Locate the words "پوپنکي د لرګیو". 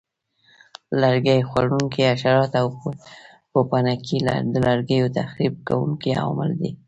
3.51-5.13